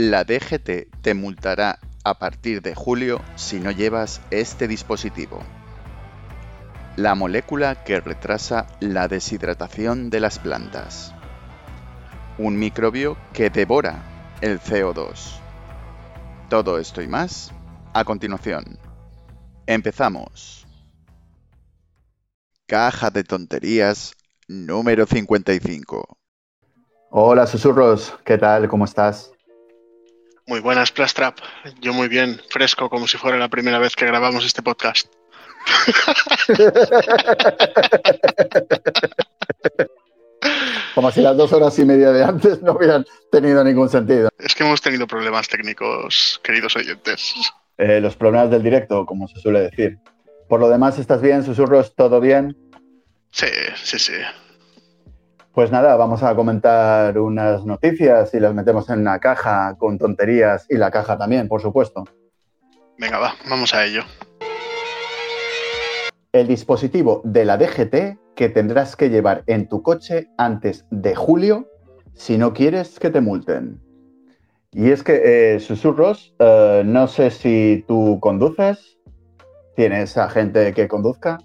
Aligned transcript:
La 0.00 0.22
DGT 0.22 1.02
te 1.02 1.12
multará 1.12 1.80
a 2.04 2.20
partir 2.20 2.62
de 2.62 2.76
julio 2.76 3.20
si 3.34 3.58
no 3.58 3.72
llevas 3.72 4.20
este 4.30 4.68
dispositivo. 4.68 5.40
La 6.94 7.16
molécula 7.16 7.82
que 7.82 7.98
retrasa 7.98 8.68
la 8.78 9.08
deshidratación 9.08 10.08
de 10.08 10.20
las 10.20 10.38
plantas. 10.38 11.12
Un 12.38 12.60
microbio 12.60 13.16
que 13.32 13.50
devora 13.50 14.04
el 14.40 14.60
CO2. 14.60 15.40
Todo 16.48 16.78
esto 16.78 17.02
y 17.02 17.08
más 17.08 17.50
a 17.92 18.04
continuación. 18.04 18.78
Empezamos. 19.66 20.64
Caja 22.68 23.10
de 23.10 23.24
tonterías 23.24 24.14
número 24.46 25.06
55. 25.06 26.18
Hola 27.10 27.48
susurros, 27.48 28.16
¿qué 28.24 28.38
tal? 28.38 28.68
¿Cómo 28.68 28.84
estás? 28.84 29.32
Muy 30.48 30.60
buenas, 30.60 30.90
Plastrap. 30.90 31.38
Yo 31.82 31.92
muy 31.92 32.08
bien, 32.08 32.40
fresco, 32.48 32.88
como 32.88 33.06
si 33.06 33.18
fuera 33.18 33.36
la 33.36 33.50
primera 33.50 33.78
vez 33.78 33.94
que 33.94 34.06
grabamos 34.06 34.46
este 34.46 34.62
podcast. 34.62 35.12
como 40.94 41.10
si 41.10 41.20
las 41.20 41.36
dos 41.36 41.52
horas 41.52 41.78
y 41.78 41.84
media 41.84 42.12
de 42.12 42.24
antes 42.24 42.62
no 42.62 42.72
hubieran 42.72 43.04
tenido 43.30 43.62
ningún 43.62 43.90
sentido. 43.90 44.30
Es 44.38 44.54
que 44.54 44.64
hemos 44.64 44.80
tenido 44.80 45.06
problemas 45.06 45.48
técnicos, 45.48 46.40
queridos 46.42 46.74
oyentes. 46.76 47.34
Eh, 47.76 48.00
los 48.00 48.16
problemas 48.16 48.50
del 48.50 48.62
directo, 48.62 49.04
como 49.04 49.28
se 49.28 49.38
suele 49.40 49.60
decir. 49.60 49.98
Por 50.48 50.60
lo 50.60 50.70
demás, 50.70 50.98
¿estás 50.98 51.20
bien? 51.20 51.44
¿Susurros? 51.44 51.94
¿Todo 51.94 52.20
bien? 52.20 52.56
Sí, 53.32 53.48
sí, 53.84 53.98
sí. 53.98 54.14
Pues 55.58 55.72
nada, 55.72 55.96
vamos 55.96 56.22
a 56.22 56.36
comentar 56.36 57.18
unas 57.18 57.64
noticias 57.64 58.32
y 58.32 58.38
las 58.38 58.54
metemos 58.54 58.88
en 58.90 59.00
una 59.00 59.18
caja 59.18 59.74
con 59.76 59.98
tonterías 59.98 60.66
y 60.70 60.76
la 60.76 60.92
caja 60.92 61.18
también, 61.18 61.48
por 61.48 61.60
supuesto. 61.60 62.04
Venga, 62.96 63.18
va, 63.18 63.34
vamos 63.50 63.74
a 63.74 63.84
ello. 63.84 64.02
El 66.30 66.46
dispositivo 66.46 67.22
de 67.24 67.44
la 67.44 67.56
DGT 67.56 68.36
que 68.36 68.48
tendrás 68.50 68.94
que 68.94 69.10
llevar 69.10 69.42
en 69.48 69.68
tu 69.68 69.82
coche 69.82 70.28
antes 70.38 70.86
de 70.92 71.16
julio 71.16 71.66
si 72.14 72.38
no 72.38 72.52
quieres 72.52 73.00
que 73.00 73.10
te 73.10 73.20
multen. 73.20 73.80
Y 74.70 74.92
es 74.92 75.02
que, 75.02 75.54
eh, 75.56 75.58
susurros, 75.58 76.36
eh, 76.38 76.84
no 76.86 77.08
sé 77.08 77.32
si 77.32 77.84
tú 77.88 78.20
conduces, 78.20 79.00
tienes 79.74 80.16
a 80.18 80.30
gente 80.30 80.72
que 80.72 80.86
conduzca. 80.86 81.40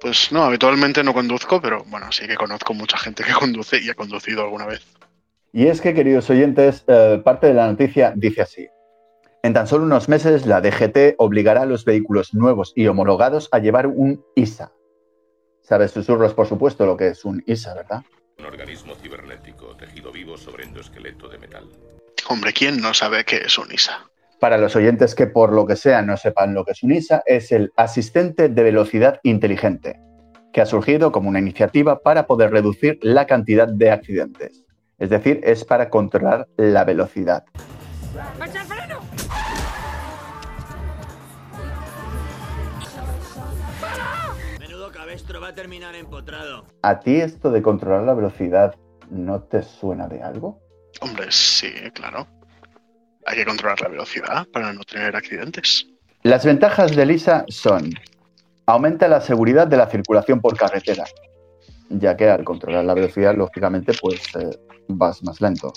Pues 0.00 0.32
no, 0.32 0.44
habitualmente 0.44 1.04
no 1.04 1.12
conduzco, 1.12 1.60
pero 1.60 1.84
bueno, 1.86 2.10
sí 2.10 2.26
que 2.26 2.36
conozco 2.36 2.72
mucha 2.72 2.96
gente 2.96 3.22
que 3.22 3.32
conduce 3.38 3.78
y 3.80 3.90
ha 3.90 3.94
conducido 3.94 4.42
alguna 4.42 4.66
vez. 4.66 4.86
Y 5.52 5.66
es 5.66 5.80
que, 5.80 5.94
queridos 5.94 6.30
oyentes, 6.30 6.84
eh, 6.86 7.20
parte 7.24 7.48
de 7.48 7.54
la 7.54 7.66
noticia 7.66 8.12
dice 8.16 8.42
así. 8.42 8.68
En 9.42 9.52
tan 9.52 9.66
solo 9.66 9.84
unos 9.84 10.08
meses, 10.08 10.46
la 10.46 10.60
DGT 10.60 11.14
obligará 11.18 11.62
a 11.62 11.66
los 11.66 11.84
vehículos 11.84 12.34
nuevos 12.34 12.72
y 12.76 12.86
homologados 12.86 13.48
a 13.52 13.58
llevar 13.58 13.86
un 13.86 14.24
ISA. 14.36 14.72
Sabes, 15.62 15.92
susurros, 15.92 16.34
por 16.34 16.46
supuesto, 16.46 16.86
lo 16.86 16.96
que 16.96 17.08
es 17.08 17.24
un 17.24 17.42
ISA, 17.46 17.74
¿verdad? 17.74 18.02
Un 18.38 18.46
organismo 18.46 18.94
cibernético 18.96 19.76
tejido 19.76 20.12
vivo 20.12 20.36
sobre 20.36 20.64
endoesqueleto 20.64 21.28
de 21.28 21.38
metal. 21.38 21.68
Hombre, 22.28 22.52
¿quién 22.52 22.80
no 22.80 22.94
sabe 22.94 23.24
qué 23.24 23.36
es 23.38 23.58
un 23.58 23.72
ISA? 23.72 24.10
Para 24.40 24.56
los 24.56 24.74
oyentes 24.74 25.14
que 25.14 25.26
por 25.26 25.52
lo 25.52 25.66
que 25.66 25.76
sea 25.76 26.00
no 26.00 26.16
sepan 26.16 26.54
lo 26.54 26.64
que 26.64 26.72
es 26.72 26.82
un 26.82 26.92
ISA, 26.92 27.22
es 27.26 27.52
el 27.52 27.74
asistente 27.76 28.48
de 28.48 28.62
velocidad 28.62 29.20
inteligente, 29.22 30.00
que 30.50 30.62
ha 30.62 30.66
surgido 30.66 31.12
como 31.12 31.28
una 31.28 31.40
iniciativa 31.40 32.00
para 32.00 32.26
poder 32.26 32.50
reducir 32.50 32.98
la 33.02 33.26
cantidad 33.26 33.68
de 33.68 33.90
accidentes. 33.90 34.64
Es 34.98 35.10
decir, 35.10 35.42
es 35.44 35.66
para 35.66 35.90
controlar 35.90 36.48
la 36.56 36.84
velocidad. 36.84 37.44
Menudo 44.58 44.90
cabestro 44.90 45.42
va 45.42 45.48
a 45.48 45.54
terminar 45.54 45.94
empotrado. 45.94 46.64
¿A 46.80 47.00
ti 47.00 47.16
esto 47.16 47.50
de 47.50 47.60
controlar 47.60 48.04
la 48.04 48.14
velocidad 48.14 48.74
no 49.10 49.42
te 49.42 49.62
suena 49.62 50.08
de 50.08 50.22
algo? 50.22 50.62
Hombre, 51.02 51.26
sí, 51.28 51.70
claro. 51.92 52.26
Hay 53.26 53.36
que 53.36 53.44
controlar 53.44 53.80
la 53.80 53.88
velocidad 53.88 54.46
para 54.52 54.72
no 54.72 54.82
tener 54.84 55.14
accidentes. 55.14 55.86
Las 56.22 56.44
ventajas 56.44 56.94
de 56.94 57.12
ISA 57.12 57.44
son 57.48 57.92
aumenta 58.66 59.08
la 59.08 59.20
seguridad 59.20 59.66
de 59.66 59.76
la 59.76 59.86
circulación 59.86 60.40
por 60.40 60.56
carretera, 60.56 61.04
ya 61.88 62.16
que 62.16 62.28
al 62.28 62.44
controlar 62.44 62.84
la 62.84 62.94
velocidad, 62.94 63.34
lógicamente, 63.34 63.92
pues 64.00 64.20
eh, 64.36 64.50
vas 64.88 65.22
más 65.22 65.40
lento. 65.40 65.72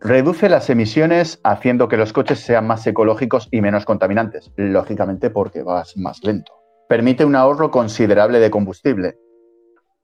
Reduce 0.00 0.48
las 0.48 0.70
emisiones 0.70 1.40
haciendo 1.42 1.88
que 1.88 1.96
los 1.96 2.12
coches 2.12 2.40
sean 2.40 2.66
más 2.66 2.86
ecológicos 2.86 3.48
y 3.50 3.60
menos 3.60 3.84
contaminantes, 3.84 4.50
lógicamente 4.56 5.30
porque 5.30 5.62
vas 5.62 5.96
más 5.96 6.22
lento. 6.22 6.52
Permite 6.88 7.24
un 7.24 7.34
ahorro 7.34 7.70
considerable 7.70 8.38
de 8.38 8.50
combustible, 8.50 9.16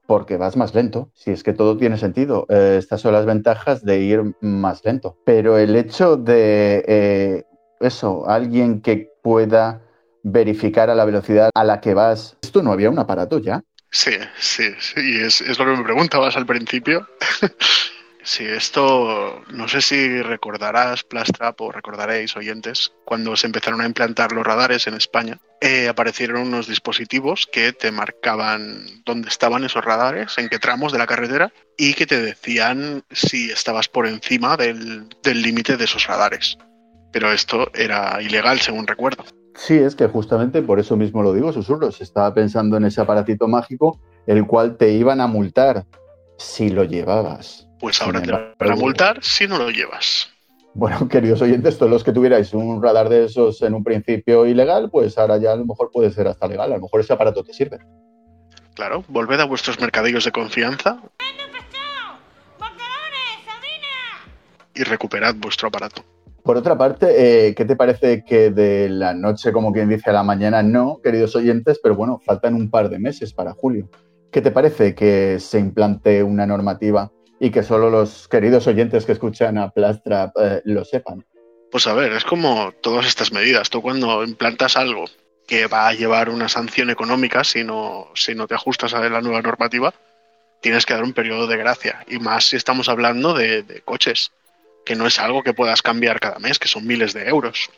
porque 0.07 0.37
vas 0.37 0.55
más 0.55 0.73
lento. 0.73 1.09
Si 1.13 1.31
es 1.31 1.43
que 1.43 1.53
todo 1.53 1.77
tiene 1.77 1.97
sentido. 1.97 2.45
Eh, 2.49 2.77
estas 2.79 3.01
son 3.01 3.13
las 3.13 3.25
ventajas 3.25 3.83
de 3.83 3.99
ir 3.99 4.35
más 4.41 4.83
lento. 4.83 5.17
Pero 5.25 5.57
el 5.57 5.75
hecho 5.75 6.17
de 6.17 6.83
eh, 6.87 7.43
eso, 7.79 8.27
alguien 8.29 8.81
que 8.81 9.11
pueda 9.21 9.81
verificar 10.23 10.89
a 10.89 10.95
la 10.95 11.05
velocidad 11.05 11.49
a 11.53 11.63
la 11.63 11.81
que 11.81 11.93
vas, 11.93 12.37
¿esto 12.41 12.63
no 12.63 12.71
había 12.71 12.89
un 12.89 12.99
aparato 12.99 13.39
ya? 13.39 13.63
Sí, 13.91 14.11
sí, 14.37 14.65
sí. 14.79 15.19
Es, 15.21 15.41
es 15.41 15.57
lo 15.57 15.65
que 15.65 15.77
me 15.77 15.83
preguntabas 15.83 16.35
al 16.35 16.45
principio. 16.45 17.07
Sí, 18.25 18.43
esto 18.43 19.43
no 19.53 19.67
sé 19.67 19.81
si 19.81 20.19
recordarás, 20.23 21.03
Plastrap, 21.03 21.61
o 21.61 21.71
recordaréis, 21.71 22.35
oyentes, 22.35 22.91
cuando 23.05 23.35
se 23.35 23.45
empezaron 23.45 23.81
a 23.81 23.85
implantar 23.85 24.31
los 24.31 24.43
radares 24.43 24.87
en 24.87 24.95
España, 24.95 25.37
eh, 25.61 25.87
aparecieron 25.87 26.41
unos 26.41 26.67
dispositivos 26.67 27.47
que 27.51 27.71
te 27.71 27.91
marcaban 27.91 28.87
dónde 29.05 29.29
estaban 29.29 29.63
esos 29.63 29.85
radares, 29.85 30.39
en 30.39 30.49
qué 30.49 30.57
tramos 30.57 30.91
de 30.91 30.97
la 30.97 31.05
carretera, 31.05 31.53
y 31.77 31.93
que 31.93 32.07
te 32.07 32.19
decían 32.19 33.03
si 33.11 33.51
estabas 33.51 33.87
por 33.87 34.07
encima 34.07 34.57
del 34.57 35.07
límite 35.23 35.77
de 35.77 35.83
esos 35.83 36.07
radares. 36.07 36.57
Pero 37.11 37.31
esto 37.31 37.69
era 37.75 38.19
ilegal, 38.23 38.59
según 38.59 38.87
recuerdo. 38.87 39.23
Sí, 39.53 39.75
es 39.75 39.95
que 39.95 40.07
justamente 40.07 40.63
por 40.63 40.79
eso 40.79 40.97
mismo 40.97 41.21
lo 41.21 41.31
digo, 41.31 41.53
susurros. 41.53 42.01
Estaba 42.01 42.33
pensando 42.33 42.75
en 42.75 42.85
ese 42.85 43.01
aparatito 43.01 43.47
mágico, 43.47 44.01
el 44.25 44.47
cual 44.47 44.77
te 44.77 44.93
iban 44.93 45.21
a 45.21 45.27
multar 45.27 45.85
si 46.37 46.69
lo 46.69 46.83
llevabas. 46.83 47.67
Pues 47.79 48.01
ahora 48.01 48.21
te 48.21 48.31
van 48.31 48.71
a 48.71 48.75
multar 48.75 49.23
si 49.23 49.47
no 49.47 49.57
lo 49.57 49.69
llevas. 49.69 50.29
Bueno, 50.73 51.07
queridos 51.09 51.41
oyentes, 51.41 51.77
todos 51.77 51.91
los 51.91 52.03
que 52.03 52.11
tuvierais 52.11 52.53
un 52.53 52.81
radar 52.81 53.09
de 53.09 53.25
esos 53.25 53.61
en 53.61 53.73
un 53.73 53.83
principio 53.83 54.45
ilegal, 54.45 54.89
pues 54.89 55.17
ahora 55.17 55.37
ya 55.37 55.53
a 55.53 55.55
lo 55.55 55.65
mejor 55.65 55.91
puede 55.91 56.11
ser 56.11 56.27
hasta 56.27 56.47
legal. 56.47 56.71
A 56.71 56.75
lo 56.75 56.83
mejor 56.83 57.01
ese 57.01 57.13
aparato 57.13 57.43
te 57.43 57.53
sirve. 57.53 57.79
Claro, 58.73 59.03
volved 59.07 59.39
a 59.39 59.45
vuestros 59.45 59.79
mercadillos 59.79 60.25
de 60.25 60.31
confianza 60.31 61.01
y 64.75 64.83
recuperad 64.83 65.35
vuestro 65.35 65.69
aparato. 65.69 66.03
Por 66.43 66.57
otra 66.57 66.77
parte, 66.77 67.47
eh, 67.47 67.55
¿qué 67.55 67.65
te 67.65 67.75
parece 67.75 68.23
que 68.23 68.51
de 68.51 68.87
la 68.89 69.15
noche, 69.15 69.51
como 69.51 69.71
quien 69.71 69.89
dice, 69.89 70.11
a 70.11 70.13
la 70.13 70.21
mañana 70.21 70.61
no, 70.61 70.99
queridos 71.01 71.35
oyentes? 71.35 71.79
Pero 71.81 71.95
bueno, 71.95 72.21
faltan 72.23 72.53
un 72.53 72.69
par 72.69 72.89
de 72.89 72.99
meses 72.99 73.33
para 73.33 73.53
julio. 73.53 73.89
¿Qué 74.35 74.41
te 74.41 74.51
parece 74.51 74.93
que 74.95 75.39
se 75.39 75.59
implante 75.59 76.21
una 76.21 76.45
normativa 76.45 77.09
y 77.39 77.51
que 77.51 77.63
solo 77.63 77.89
los 77.89 78.27
queridos 78.27 78.67
oyentes 78.67 79.05
que 79.05 79.13
escuchan 79.13 79.57
a 79.57 79.69
Plastrap 79.69 80.35
eh, 80.37 80.61
lo 80.65 80.83
sepan? 80.83 81.25
Pues 81.71 81.87
a 81.87 81.93
ver, 81.93 82.11
es 82.11 82.25
como 82.25 82.73
todas 82.81 83.05
estas 83.05 83.31
medidas. 83.31 83.69
Tú 83.69 83.81
cuando 83.81 84.25
implantas 84.25 84.75
algo 84.75 85.05
que 85.47 85.67
va 85.67 85.87
a 85.87 85.93
llevar 85.93 86.29
una 86.29 86.49
sanción 86.49 86.89
económica 86.89 87.45
si 87.45 87.63
no, 87.63 88.09
si 88.13 88.35
no 88.35 88.45
te 88.45 88.55
ajustas 88.55 88.93
a 88.93 89.07
la 89.07 89.21
nueva 89.21 89.41
normativa, 89.41 89.93
tienes 90.61 90.85
que 90.85 90.95
dar 90.95 91.03
un 91.03 91.13
periodo 91.13 91.47
de 91.47 91.55
gracia. 91.55 92.03
Y 92.09 92.19
más 92.19 92.43
si 92.43 92.57
estamos 92.57 92.89
hablando 92.89 93.35
de, 93.35 93.63
de 93.63 93.79
coches, 93.83 94.33
que 94.85 94.97
no 94.97 95.07
es 95.07 95.17
algo 95.17 95.43
que 95.43 95.53
puedas 95.53 95.81
cambiar 95.81 96.19
cada 96.19 96.39
mes, 96.39 96.59
que 96.59 96.67
son 96.67 96.85
miles 96.85 97.13
de 97.13 97.29
euros. 97.29 97.69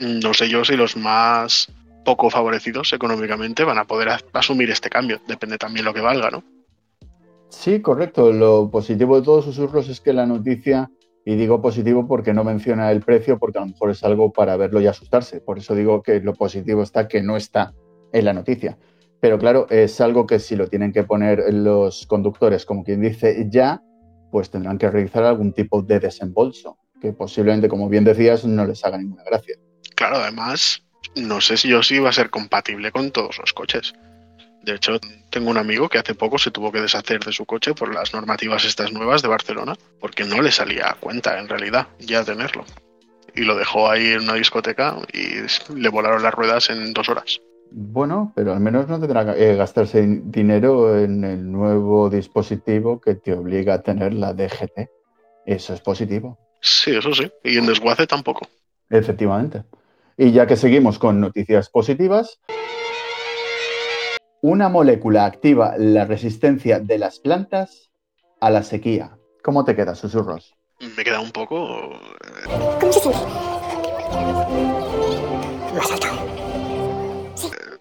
No 0.00 0.34
sé 0.34 0.48
yo 0.48 0.64
si 0.64 0.74
los 0.74 0.96
más 0.96 1.68
poco 2.04 2.30
favorecidos 2.30 2.92
económicamente 2.92 3.64
van 3.64 3.78
a 3.78 3.84
poder 3.84 4.08
asumir 4.32 4.70
este 4.70 4.90
cambio. 4.90 5.20
Depende 5.26 5.58
también 5.58 5.84
lo 5.84 5.94
que 5.94 6.00
valga, 6.00 6.30
¿no? 6.30 6.42
Sí, 7.48 7.80
correcto. 7.80 8.32
Lo 8.32 8.70
positivo 8.70 9.16
de 9.18 9.24
todos 9.24 9.44
susurros 9.44 9.88
es 9.88 10.00
que 10.00 10.12
la 10.12 10.26
noticia, 10.26 10.90
y 11.24 11.34
digo 11.34 11.60
positivo 11.60 12.06
porque 12.06 12.32
no 12.32 12.44
menciona 12.44 12.90
el 12.92 13.02
precio, 13.02 13.38
porque 13.38 13.58
a 13.58 13.62
lo 13.62 13.68
mejor 13.68 13.90
es 13.90 14.02
algo 14.04 14.32
para 14.32 14.56
verlo 14.56 14.80
y 14.80 14.86
asustarse. 14.86 15.40
Por 15.40 15.58
eso 15.58 15.74
digo 15.74 16.02
que 16.02 16.20
lo 16.20 16.34
positivo 16.34 16.82
está 16.82 17.08
que 17.08 17.22
no 17.22 17.36
está 17.36 17.74
en 18.12 18.24
la 18.24 18.32
noticia. 18.32 18.78
Pero 19.20 19.38
claro, 19.38 19.66
es 19.68 20.00
algo 20.00 20.26
que 20.26 20.38
si 20.38 20.56
lo 20.56 20.68
tienen 20.68 20.92
que 20.92 21.04
poner 21.04 21.52
los 21.52 22.06
conductores, 22.06 22.64
como 22.64 22.84
quien 22.84 23.02
dice, 23.02 23.46
ya, 23.50 23.82
pues 24.30 24.50
tendrán 24.50 24.78
que 24.78 24.90
realizar 24.90 25.24
algún 25.24 25.52
tipo 25.52 25.82
de 25.82 26.00
desembolso, 26.00 26.78
que 27.00 27.12
posiblemente, 27.12 27.68
como 27.68 27.88
bien 27.88 28.04
decías, 28.04 28.44
no 28.44 28.64
les 28.64 28.82
haga 28.84 28.96
ninguna 28.96 29.24
gracia. 29.24 29.56
Claro, 29.94 30.16
además, 30.16 30.82
no 31.16 31.40
sé 31.40 31.56
si 31.56 31.68
yo 31.68 31.82
sí 31.82 31.98
va 31.98 32.10
a 32.10 32.12
ser 32.12 32.30
compatible 32.30 32.92
con 32.92 33.10
todos 33.10 33.38
los 33.38 33.52
coches. 33.52 33.92
De 34.62 34.74
hecho, 34.74 34.98
tengo 35.30 35.50
un 35.50 35.56
amigo 35.56 35.88
que 35.88 35.98
hace 35.98 36.14
poco 36.14 36.38
se 36.38 36.50
tuvo 36.50 36.70
que 36.70 36.80
deshacer 36.80 37.20
de 37.24 37.32
su 37.32 37.46
coche 37.46 37.74
por 37.74 37.94
las 37.94 38.12
normativas 38.12 38.64
estas 38.64 38.92
nuevas 38.92 39.22
de 39.22 39.28
Barcelona, 39.28 39.74
porque 39.98 40.24
no 40.24 40.42
le 40.42 40.52
salía 40.52 40.90
a 40.90 40.94
cuenta 40.94 41.38
en 41.38 41.48
realidad 41.48 41.88
ya 41.98 42.24
tenerlo. 42.24 42.64
y 43.34 43.42
lo 43.42 43.56
dejó 43.56 43.88
ahí 43.88 44.08
en 44.08 44.22
una 44.22 44.34
discoteca 44.34 44.96
y 45.12 45.36
le 45.74 45.88
volaron 45.88 46.22
las 46.22 46.34
ruedas 46.34 46.68
en 46.68 46.92
dos 46.92 47.08
horas. 47.08 47.40
Bueno, 47.70 48.32
pero 48.34 48.52
al 48.52 48.60
menos 48.60 48.88
no 48.88 48.98
tendrá 48.98 49.24
que 49.24 49.50
eh, 49.50 49.54
gastarse 49.54 50.04
dinero 50.24 50.98
en 50.98 51.22
el 51.22 51.50
nuevo 51.50 52.10
dispositivo 52.10 53.00
que 53.00 53.14
te 53.14 53.32
obliga 53.32 53.74
a 53.74 53.82
tener 53.82 54.12
la 54.12 54.34
DGT. 54.34 54.90
Eso 55.46 55.74
es 55.74 55.80
positivo. 55.80 56.36
Sí, 56.60 56.96
eso 56.96 57.14
sí. 57.14 57.30
Y 57.44 57.58
en 57.58 57.66
desguace 57.66 58.06
tampoco. 58.06 58.48
Efectivamente. 58.90 59.62
Y 60.22 60.32
ya 60.32 60.46
que 60.46 60.56
seguimos 60.56 60.98
con 60.98 61.18
noticias 61.18 61.70
positivas, 61.70 62.40
una 64.42 64.68
molécula 64.68 65.24
activa 65.24 65.76
la 65.78 66.04
resistencia 66.04 66.78
de 66.78 66.98
las 66.98 67.20
plantas 67.20 67.90
a 68.38 68.50
la 68.50 68.62
sequía. 68.62 69.16
¿Cómo 69.42 69.64
te 69.64 69.74
queda, 69.74 69.94
susurros? 69.94 70.54
Me 70.94 71.04
queda 71.04 71.20
un 71.20 71.30
poco... 71.30 71.98
¿Cómo 72.78 72.92
se 72.92 73.00
siente? 73.00 73.18
Más 75.74 75.90
alto. 75.90 76.08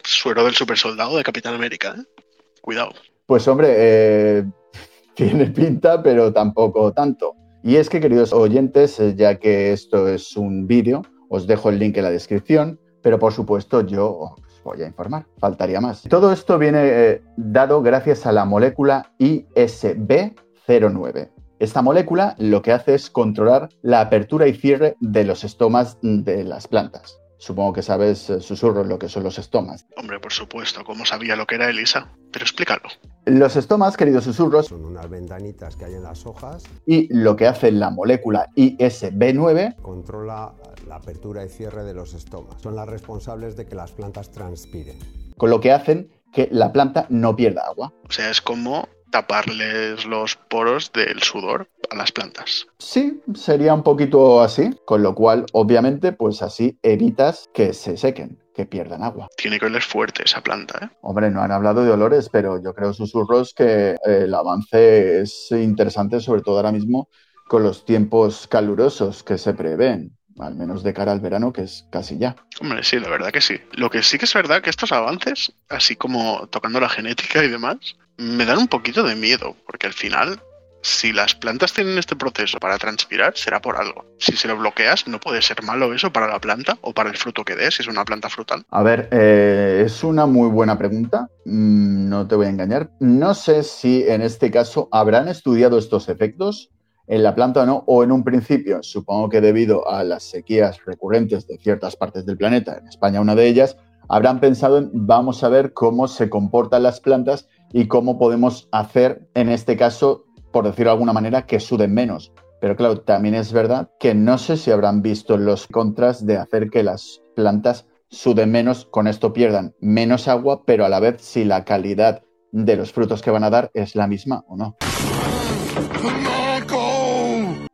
suero 0.06 0.45
del 0.45 0.56
supersoldado 0.56 1.18
de 1.18 1.25
Capitán 1.25 1.56
América. 1.56 1.94
¿eh? 2.00 2.21
Cuidado. 2.62 2.91
Pues 3.25 3.50
hombre, 3.50 3.75
eh, 3.75 4.45
tiene 5.13 5.47
pinta, 5.47 6.01
pero 6.01 6.31
tampoco 6.31 6.94
tanto. 6.94 7.36
Y 7.63 7.75
es 7.75 7.89
que, 7.89 8.00
queridos 8.00 8.31
oyentes, 8.31 8.97
eh, 9.01 9.13
ya 9.18 9.38
que 9.39 9.74
esto 9.74 10.07
es 10.07 10.38
un 10.38 10.68
vídeo, 10.68 11.01
os 11.29 11.47
dejo 11.47 11.69
el 11.69 11.79
link 11.79 11.95
en 11.97 12.03
la 12.03 12.11
descripción, 12.11 12.79
pero 13.01 13.17
por 13.19 13.31
supuesto 13.31 13.79
yo 13.81 14.09
os 14.09 14.63
voy 14.63 14.83
a 14.83 14.87
informar, 14.87 15.25
faltaría 15.37 15.79
más. 15.79 16.01
Todo 16.03 16.33
esto 16.33 16.57
viene 16.57 16.81
eh, 16.83 17.21
dado 17.37 17.81
gracias 17.81 18.25
a 18.25 18.31
la 18.31 18.45
molécula 18.45 19.11
ISB09. 19.19 21.29
Esta 21.59 21.81
molécula 21.81 22.35
lo 22.37 22.61
que 22.61 22.71
hace 22.71 22.95
es 22.95 23.09
controlar 23.09 23.69
la 23.81 23.99
apertura 24.01 24.47
y 24.47 24.53
cierre 24.53 24.95
de 25.01 25.25
los 25.25 25.43
estomas 25.43 25.97
de 26.01 26.45
las 26.45 26.67
plantas. 26.67 27.19
Supongo 27.39 27.74
que 27.74 27.81
sabes, 27.81 28.30
eh, 28.30 28.41
susurros, 28.41 28.86
lo 28.86 29.00
que 29.00 29.07
son 29.09 29.24
los 29.24 29.39
estomas. 29.39 29.86
Hombre, 29.95 30.19
por 30.19 30.33
supuesto, 30.33 30.83
¿cómo 30.83 31.06
sabía 31.06 31.36
lo 31.38 31.47
que 31.47 31.56
era 31.56 31.69
Elisa? 31.69 32.09
Pero 32.31 32.44
explícalo. 32.44 32.83
Los 33.25 33.56
estomas, 33.56 33.95
queridos 33.95 34.25
susurros, 34.25 34.68
Son 34.68 34.83
unas 34.83 35.09
ventanitas 35.09 35.75
que 35.75 35.86
hay 35.86 35.94
en 35.94 36.03
las 36.03 36.25
hojas, 36.25 36.63
y 36.86 37.07
lo 37.13 37.36
que 37.36 37.47
hace 37.47 37.71
la 37.71 37.89
molécula 37.91 38.47
ISB9 38.56 39.77
controla 39.81 40.53
la 40.88 40.95
apertura 40.95 41.45
y 41.45 41.50
cierre 41.50 41.83
de 41.83 41.94
los 41.94 42.13
estomas. 42.13 42.62
Son 42.62 42.75
las 42.75 42.88
responsables 42.88 43.56
de 43.56 43.65
que 43.65 43.75
las 43.75 43.91
plantas 43.91 44.31
transpiren. 44.31 44.97
con 45.38 45.50
lo 45.50 45.62
que 45.62 45.71
hacen 45.71 46.12
que 46.33 46.50
la 46.51 46.74
planta 46.74 47.06
no 47.09 47.36
pierda 47.36 47.63
agua. 47.65 47.94
O 48.07 48.12
sea, 48.12 48.30
es 48.30 48.41
como 48.41 48.88
taparles 49.12 50.06
los 50.06 50.36
poros 50.36 50.91
del 50.91 51.21
sudor 51.24 51.69
a 51.89 51.95
las 51.95 52.12
plantas. 52.12 52.68
Sí, 52.77 53.21
sería 53.33 53.74
un 53.74 53.83
poquito 53.83 54.41
así, 54.41 54.71
con 54.86 55.03
lo 55.03 55.15
cual, 55.15 55.45
obviamente, 55.53 56.12
pues 56.12 56.41
así 56.41 56.77
evitas 56.81 57.50
que 57.53 57.74
se 57.74 57.97
sequen, 57.97 58.39
que 58.53 58.65
pierdan 58.65 59.03
agua. 59.03 59.27
Tiene 59.38 59.59
que 59.59 59.65
oler 59.65 59.81
fuerte 59.81 60.24
esa 60.24 60.41
planta, 60.41 60.80
¿eh? 60.86 60.89
Hombre, 61.01 61.30
no 61.31 61.41
han 61.41 61.51
hablado 61.51 61.83
de 61.83 61.91
olores, 61.91 62.30
pero 62.30 62.62
yo 62.62 62.74
creo, 62.74 62.94
susurros, 62.94 63.53
que 63.53 63.91
eh, 63.91 63.97
el 64.06 64.33
avance 64.33 65.21
es 65.21 65.47
interesante, 65.51 66.19
sobre 66.19 66.41
todo 66.41 66.57
ahora 66.57 66.71
mismo 66.71 67.09
con 67.50 67.63
los 67.63 67.83
tiempos 67.83 68.47
calurosos 68.47 69.24
que 69.24 69.38
se 69.39 69.56
prevén, 69.56 70.15
al 70.38 70.56
menos 70.56 70.83
de 70.83 70.94
cara 70.94 71.12
al 71.12 71.19
verano, 71.19 71.51
que 71.51 71.63
es 71.63 71.86
casi 71.89 72.18
ya. 72.18 72.36
Hombre, 72.62 72.83
sí, 72.83 73.00
la 73.00 73.09
verdad 73.09 73.31
que 73.31 73.41
sí. 73.41 73.59
Lo 73.71 73.89
que 73.89 74.03
sí 74.03 74.18
que 74.18 74.25
es 74.25 74.33
verdad 74.33 74.62
que 74.62 74.69
estos 74.69 74.91
avances, 74.91 75.51
así 75.68 75.95
como 75.95 76.47
tocando 76.47 76.80
la 76.80 76.89
genética 76.89 77.44
y 77.44 77.50
demás, 77.50 77.77
me 78.18 78.45
dan 78.45 78.59
un 78.59 78.68
poquito 78.68 79.03
de 79.03 79.15
miedo, 79.15 79.56
porque 79.65 79.88
al 79.88 79.94
final, 79.94 80.41
si 80.81 81.11
las 81.11 81.35
plantas 81.35 81.73
tienen 81.73 81.97
este 81.97 82.15
proceso 82.15 82.59
para 82.59 82.77
transpirar, 82.77 83.33
será 83.35 83.61
por 83.61 83.77
algo. 83.77 84.05
Si 84.17 84.35
se 84.35 84.47
lo 84.47 84.57
bloqueas, 84.57 85.07
no 85.07 85.19
puede 85.19 85.41
ser 85.41 85.61
malo 85.63 85.93
eso 85.93 86.11
para 86.11 86.27
la 86.27 86.39
planta 86.39 86.77
o 86.81 86.93
para 86.93 87.09
el 87.09 87.17
fruto 87.17 87.43
que 87.43 87.55
dé, 87.55 87.69
si 87.71 87.81
es 87.81 87.87
una 87.87 88.05
planta 88.05 88.29
frutal. 88.29 88.65
A 88.69 88.83
ver, 88.83 89.09
eh, 89.11 89.83
es 89.85 90.03
una 90.03 90.25
muy 90.25 90.49
buena 90.49 90.77
pregunta, 90.77 91.27
Mm, 91.51 92.09
no 92.09 92.27
te 92.27 92.35
voy 92.35 92.45
a 92.45 92.49
engañar. 92.49 92.91
No 92.99 93.33
sé 93.33 93.63
si 93.63 94.03
en 94.07 94.21
este 94.21 94.51
caso 94.51 94.87
habrán 94.91 95.27
estudiado 95.27 95.79
estos 95.79 96.07
efectos 96.07 96.69
en 97.07 97.23
la 97.23 97.33
planta 97.33 97.63
o 97.63 97.65
no, 97.65 97.83
o 97.87 98.03
en 98.03 98.11
un 98.11 98.23
principio, 98.23 98.83
supongo 98.83 99.29
que 99.29 99.41
debido 99.41 99.89
a 99.89 100.03
las 100.03 100.23
sequías 100.23 100.77
recurrentes 100.85 101.47
de 101.47 101.57
ciertas 101.57 101.95
partes 101.95 102.23
del 102.27 102.37
planeta, 102.37 102.77
en 102.77 102.87
España 102.87 103.19
una 103.19 103.33
de 103.33 103.47
ellas, 103.47 103.77
habrán 104.07 104.39
pensado 104.39 104.77
en 104.77 104.91
vamos 104.93 105.43
a 105.43 105.49
ver 105.49 105.73
cómo 105.73 106.07
se 106.07 106.29
comportan 106.29 106.83
las 106.83 106.99
plantas 106.99 107.47
y 107.73 107.87
cómo 107.87 108.19
podemos 108.19 108.69
hacer, 108.71 109.27
en 109.33 109.49
este 109.49 109.75
caso, 109.75 110.25
por 110.51 110.66
decirlo 110.66 110.92
de 110.92 110.94
alguna 110.94 111.13
manera, 111.13 111.46
que 111.46 111.60
suden 111.60 111.94
menos. 111.94 112.31
Pero 112.62 112.75
claro, 112.75 113.01
también 113.01 113.36
es 113.36 113.54
verdad 113.54 113.90
que 114.00 114.13
no 114.13 114.38
sé 114.38 114.57
si 114.57 114.72
habrán 114.72 115.01
visto 115.01 115.38
los 115.38 115.68
contras 115.68 116.25
de 116.25 116.38
hacer 116.38 116.69
que 116.69 116.84
las 116.84 117.22
plantas 117.36 117.86
suden 118.10 118.51
menos, 118.51 118.86
con 118.86 119.07
esto 119.07 119.31
pierdan 119.31 119.75
menos 119.80 120.28
agua, 120.28 120.63
pero 120.66 120.86
a 120.86 120.90
la 120.90 121.00
vez 121.00 121.22
si 121.22 121.46
la 121.46 121.63
calidad 121.63 122.24
de 122.51 122.75
los 122.75 122.92
frutos 122.92 123.22
que 123.22 123.31
van 123.31 123.44
a 123.44 123.50
dar 123.50 123.72
es 123.74 123.96
la 123.96 124.07
misma 124.07 124.44
o 124.48 124.57
no. 124.57 124.75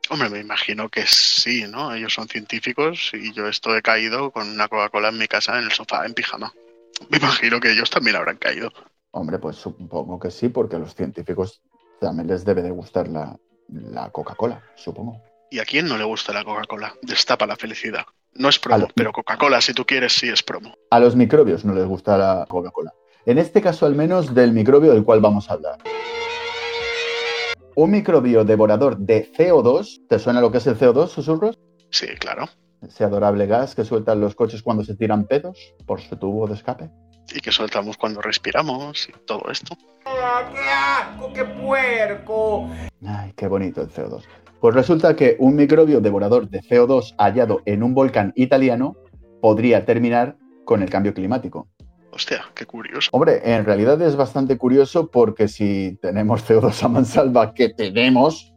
Hombre, 0.09 0.29
me 0.29 0.39
imagino 0.39 0.87
que 0.87 1.03
sí, 1.07 1.65
¿no? 1.67 1.93
Ellos 1.93 2.13
son 2.13 2.27
científicos 2.27 3.11
y 3.13 3.33
yo 3.33 3.47
estoy 3.47 3.81
caído 3.81 4.31
con 4.31 4.47
una 4.49 4.67
Coca-Cola 4.67 5.09
en 5.09 5.17
mi 5.17 5.27
casa 5.27 5.57
en 5.57 5.65
el 5.65 5.71
sofá 5.71 6.05
en 6.05 6.13
pijama. 6.13 6.53
Me 7.09 7.17
imagino 7.17 7.59
que 7.59 7.71
ellos 7.71 7.89
también 7.89 8.15
habrán 8.15 8.37
caído. 8.37 8.71
Hombre, 9.11 9.39
pues 9.39 9.55
supongo 9.55 10.19
que 10.19 10.29
sí, 10.29 10.49
porque 10.49 10.77
los 10.77 10.93
científicos 10.93 11.61
también 11.99 12.27
les 12.27 12.45
debe 12.45 12.61
de 12.61 12.71
gustar 12.71 13.07
la, 13.07 13.37
la 13.69 14.09
Coca-Cola, 14.11 14.61
supongo. 14.75 15.21
¿Y 15.49 15.59
a 15.59 15.65
quién 15.65 15.87
no 15.87 15.97
le 15.97 16.03
gusta 16.03 16.33
la 16.33 16.43
Coca-Cola? 16.43 16.93
Destapa 17.01 17.45
la 17.45 17.55
felicidad. 17.55 18.05
No 18.33 18.49
es 18.49 18.59
promo, 18.59 18.87
pero 18.93 19.13
Coca-Cola, 19.13 19.61
si 19.61 19.73
tú 19.73 19.85
quieres, 19.85 20.13
sí 20.13 20.27
es 20.27 20.43
promo. 20.43 20.75
A 20.89 20.99
los 20.99 21.15
microbios 21.15 21.63
no 21.63 21.73
les 21.73 21.85
gusta 21.85 22.17
la 22.17 22.45
Coca-Cola. 22.49 22.93
En 23.25 23.37
este 23.37 23.61
caso, 23.61 23.85
al 23.85 23.95
menos, 23.95 24.35
del 24.35 24.51
microbio 24.51 24.93
del 24.93 25.03
cual 25.03 25.21
vamos 25.21 25.49
a 25.49 25.53
hablar. 25.53 25.79
Un 27.75 27.91
microbio 27.91 28.43
devorador 28.43 28.97
de 28.97 29.31
CO2. 29.31 30.07
¿Te 30.07 30.19
suena 30.19 30.41
lo 30.41 30.51
que 30.51 30.57
es 30.59 30.67
el 30.67 30.77
CO2, 30.77 31.07
susurros? 31.07 31.57
Sí, 31.89 32.07
claro. 32.19 32.49
Ese 32.81 33.03
adorable 33.03 33.47
gas 33.47 33.73
que 33.73 33.85
sueltan 33.85 34.19
los 34.19 34.35
coches 34.35 34.61
cuando 34.61 34.83
se 34.83 34.95
tiran 34.95 35.25
pedos 35.25 35.73
por 35.85 36.01
su 36.01 36.17
tubo 36.17 36.47
de 36.47 36.55
escape. 36.55 36.91
Y 37.33 37.39
que 37.39 37.51
soltamos 37.51 37.97
cuando 37.97 38.21
respiramos 38.21 39.09
y 39.09 39.13
todo 39.25 39.43
esto. 39.51 39.75
Ay, 43.05 43.33
qué 43.35 43.47
bonito 43.47 43.81
el 43.81 43.89
CO2. 43.89 44.23
Pues 44.59 44.75
resulta 44.75 45.15
que 45.15 45.35
un 45.39 45.55
microbio 45.55 46.01
devorador 46.01 46.49
de 46.49 46.61
CO2 46.61 47.15
hallado 47.17 47.61
en 47.65 47.83
un 47.83 47.93
volcán 47.93 48.33
italiano 48.35 48.95
podría 49.41 49.85
terminar 49.85 50.37
con 50.63 50.81
el 50.81 50.89
cambio 50.89 51.13
climático. 51.13 51.67
Hostia, 52.11 52.45
qué 52.55 52.65
curioso. 52.65 53.09
Hombre, 53.11 53.41
en 53.43 53.65
realidad 53.65 54.01
es 54.01 54.15
bastante 54.15 54.57
curioso 54.57 55.11
porque 55.11 55.47
si 55.47 55.99
tenemos 56.01 56.47
CO2 56.47 56.81
a 56.83 56.87
mansalva, 56.87 57.53
que 57.53 57.69
tenemos, 57.69 58.53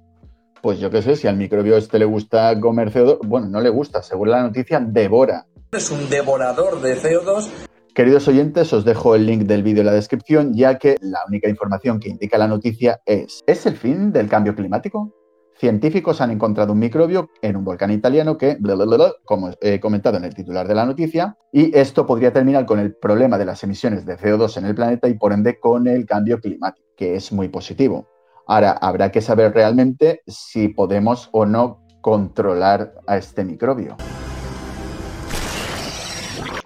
pues 0.62 0.78
yo 0.78 0.90
qué 0.90 1.02
sé, 1.02 1.16
si 1.16 1.26
al 1.26 1.36
microbio 1.36 1.76
este 1.76 1.98
le 1.98 2.04
gusta 2.04 2.58
comer 2.60 2.92
CO2, 2.92 3.18
bueno, 3.26 3.48
no 3.48 3.60
le 3.60 3.68
gusta, 3.68 4.02
según 4.02 4.30
la 4.30 4.42
noticia, 4.42 4.78
devora. 4.80 5.46
Es 5.72 5.90
un 5.90 6.08
devorador 6.08 6.80
de 6.80 6.96
CO2 6.96 7.67
Queridos 7.98 8.28
oyentes, 8.28 8.72
os 8.72 8.84
dejo 8.84 9.16
el 9.16 9.26
link 9.26 9.42
del 9.42 9.64
vídeo 9.64 9.80
en 9.80 9.86
la 9.86 9.92
descripción, 9.92 10.54
ya 10.54 10.78
que 10.78 10.94
la 11.00 11.18
única 11.26 11.48
información 11.48 11.98
que 11.98 12.08
indica 12.08 12.38
la 12.38 12.46
noticia 12.46 13.00
es, 13.04 13.40
¿es 13.44 13.66
el 13.66 13.76
fin 13.76 14.12
del 14.12 14.28
cambio 14.28 14.54
climático? 14.54 15.12
Científicos 15.56 16.20
han 16.20 16.30
encontrado 16.30 16.74
un 16.74 16.78
microbio 16.78 17.28
en 17.42 17.56
un 17.56 17.64
volcán 17.64 17.90
italiano 17.90 18.38
que, 18.38 18.56
bla, 18.60 18.76
bla, 18.76 18.84
bla, 18.84 19.12
como 19.24 19.50
he 19.60 19.80
comentado 19.80 20.16
en 20.16 20.22
el 20.22 20.32
titular 20.32 20.68
de 20.68 20.76
la 20.76 20.86
noticia, 20.86 21.36
y 21.50 21.76
esto 21.76 22.06
podría 22.06 22.32
terminar 22.32 22.66
con 22.66 22.78
el 22.78 22.94
problema 22.94 23.36
de 23.36 23.46
las 23.46 23.64
emisiones 23.64 24.06
de 24.06 24.16
CO2 24.16 24.58
en 24.58 24.66
el 24.66 24.76
planeta 24.76 25.08
y 25.08 25.14
por 25.14 25.32
ende 25.32 25.58
con 25.58 25.88
el 25.88 26.06
cambio 26.06 26.40
climático, 26.40 26.86
que 26.96 27.16
es 27.16 27.32
muy 27.32 27.48
positivo. 27.48 28.06
Ahora, 28.46 28.78
habrá 28.80 29.10
que 29.10 29.20
saber 29.20 29.52
realmente 29.52 30.22
si 30.24 30.68
podemos 30.68 31.30
o 31.32 31.46
no 31.46 31.84
controlar 32.00 32.94
a 33.08 33.16
este 33.16 33.42
microbio. 33.42 33.96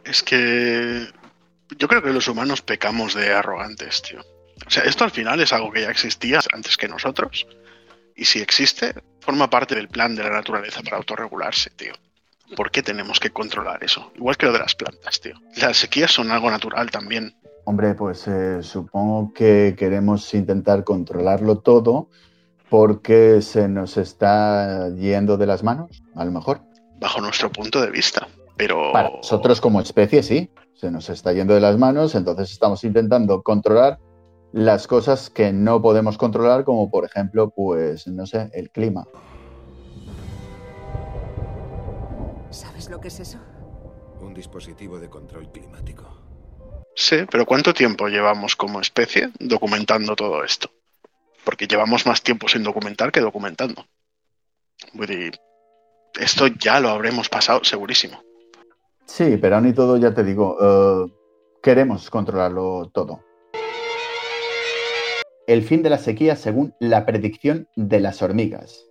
Es 0.04 0.22
que 0.22 1.06
yo 1.78 1.88
creo 1.88 2.02
que 2.02 2.12
los 2.12 2.28
humanos 2.28 2.62
pecamos 2.62 3.14
de 3.14 3.32
arrogantes, 3.32 4.02
tío. 4.02 4.20
O 4.66 4.70
sea, 4.70 4.84
esto 4.84 5.04
al 5.04 5.10
final 5.10 5.40
es 5.40 5.52
algo 5.52 5.72
que 5.72 5.82
ya 5.82 5.90
existía 5.90 6.40
antes 6.52 6.76
que 6.76 6.88
nosotros. 6.88 7.46
Y 8.14 8.24
si 8.24 8.40
existe, 8.40 8.94
forma 9.20 9.48
parte 9.50 9.74
del 9.74 9.88
plan 9.88 10.14
de 10.14 10.22
la 10.22 10.30
naturaleza 10.30 10.82
para 10.82 10.98
autorregularse, 10.98 11.70
tío. 11.70 11.92
¿Por 12.56 12.70
qué 12.70 12.82
tenemos 12.82 13.18
que 13.18 13.30
controlar 13.30 13.82
eso? 13.82 14.12
Igual 14.14 14.36
que 14.36 14.46
lo 14.46 14.52
de 14.52 14.58
las 14.58 14.74
plantas, 14.74 15.20
tío. 15.20 15.34
Las 15.56 15.78
sequías 15.78 16.12
son 16.12 16.30
algo 16.30 16.50
natural 16.50 16.90
también. 16.90 17.34
Hombre, 17.64 17.94
pues 17.94 18.26
eh, 18.28 18.62
supongo 18.62 19.32
que 19.32 19.74
queremos 19.78 20.32
intentar 20.34 20.84
controlarlo 20.84 21.58
todo 21.58 22.08
porque 22.68 23.40
se 23.42 23.68
nos 23.68 23.96
está 23.96 24.90
yendo 24.94 25.36
de 25.36 25.46
las 25.46 25.62
manos, 25.62 26.02
a 26.14 26.24
lo 26.24 26.32
mejor. 26.32 26.60
bajo 26.98 27.20
nuestro 27.20 27.50
punto 27.50 27.80
de 27.80 27.90
vista. 27.90 28.28
Pero 28.56 28.92
Para 28.92 29.10
nosotros 29.10 29.60
como 29.60 29.80
especie, 29.80 30.22
sí, 30.22 30.50
se 30.74 30.90
nos 30.90 31.08
está 31.10 31.32
yendo 31.32 31.54
de 31.54 31.60
las 31.60 31.78
manos, 31.78 32.14
entonces 32.14 32.50
estamos 32.50 32.82
intentando 32.84 33.42
controlar 33.42 33.98
las 34.52 34.86
cosas 34.86 35.30
que 35.30 35.52
no 35.52 35.80
podemos 35.80 36.18
controlar, 36.18 36.64
como 36.64 36.90
por 36.90 37.04
ejemplo, 37.04 37.50
pues, 37.50 38.06
no 38.06 38.26
sé, 38.26 38.50
el 38.52 38.70
clima. 38.70 39.06
¿Sabes 42.50 42.90
lo 42.90 43.00
que 43.00 43.08
es 43.08 43.20
eso? 43.20 43.38
Un 44.20 44.34
dispositivo 44.34 44.98
de 44.98 45.08
control 45.08 45.50
climático. 45.50 46.04
Sí, 46.94 47.16
pero 47.30 47.46
¿cuánto 47.46 47.72
tiempo 47.72 48.08
llevamos 48.08 48.54
como 48.54 48.80
especie 48.80 49.30
documentando 49.40 50.14
todo 50.14 50.44
esto? 50.44 50.70
Porque 51.44 51.66
llevamos 51.66 52.06
más 52.06 52.22
tiempo 52.22 52.46
sin 52.48 52.62
documentar 52.62 53.10
que 53.10 53.20
documentando. 53.20 53.86
Esto 56.20 56.46
ya 56.46 56.78
lo 56.80 56.90
habremos 56.90 57.30
pasado 57.30 57.64
segurísimo. 57.64 58.22
Sí, 59.06 59.36
pero 59.40 59.56
aún 59.56 59.68
y 59.68 59.72
todo, 59.72 59.96
ya 59.96 60.14
te 60.14 60.24
digo, 60.24 60.56
eh, 60.60 61.12
queremos 61.62 62.10
controlarlo 62.10 62.90
todo. 62.92 63.24
El 65.46 65.62
fin 65.62 65.82
de 65.82 65.90
la 65.90 65.98
sequía 65.98 66.36
según 66.36 66.74
la 66.78 67.04
predicción 67.04 67.68
de 67.76 68.00
las 68.00 68.22
hormigas. 68.22 68.86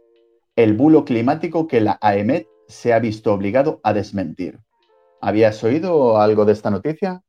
El 0.56 0.74
bulo 0.74 1.06
climático 1.06 1.68
que 1.68 1.82
la 1.82 1.98
AEMET 2.01 2.48
se 2.68 2.94
ha 2.94 3.00
visto 3.00 3.34
obligado 3.34 3.80
a 3.84 3.94
desmentir. 3.94 4.60
¿Habías 5.22 5.63
oído 5.63 6.20
algo 6.20 6.46
de 6.46 6.53
esta 6.53 6.70
noticia? 6.70 7.22